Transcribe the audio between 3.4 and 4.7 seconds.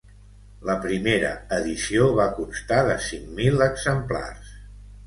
mil exemplars.